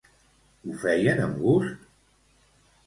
[0.63, 1.87] Ho feien amb gust?